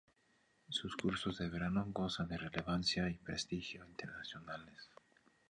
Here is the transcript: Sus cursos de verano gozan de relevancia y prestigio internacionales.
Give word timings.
Sus 0.69 0.95
cursos 0.95 1.37
de 1.37 1.47
verano 1.47 1.85
gozan 1.89 2.27
de 2.27 2.35
relevancia 2.39 3.07
y 3.07 3.19
prestigio 3.19 3.85
internacionales. 3.85 4.89